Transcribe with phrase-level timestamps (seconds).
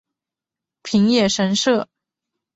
[0.81, 1.87] 平野神社。